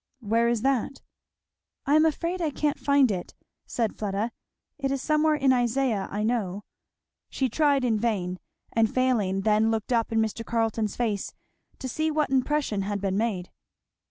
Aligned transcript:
'""Where 0.19 0.47
is 0.49 0.63
that?" 0.63 1.03
"I 1.85 1.93
am 1.93 2.07
afraid 2.07 2.41
I 2.41 2.49
can't 2.49 2.79
find 2.79 3.11
it," 3.11 3.35
said 3.67 3.95
Fleda, 3.95 4.31
"it 4.79 4.89
is 4.89 4.99
somewhere 4.99 5.35
in 5.35 5.53
Isaiah, 5.53 6.07
I 6.09 6.23
know" 6.23 6.63
She 7.29 7.49
tried 7.49 7.85
in 7.85 7.99
vain; 7.99 8.39
and 8.73 8.91
failing, 8.91 9.41
then 9.41 9.69
looked 9.69 9.93
up 9.93 10.11
in 10.11 10.17
Mr. 10.19 10.43
Carleton's 10.43 10.95
face 10.95 11.35
to 11.77 11.87
see 11.87 12.09
what 12.09 12.31
impression 12.31 12.81
had 12.81 12.99
been 12.99 13.15
made. 13.15 13.51